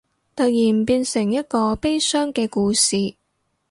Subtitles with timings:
[0.35, 3.13] 突然變成一個悲傷嘅故事